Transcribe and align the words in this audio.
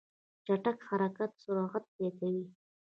چټک 0.45 0.77
حرکت 0.89 1.31
سرعت 1.43 1.85
زیاتوي. 1.95 2.43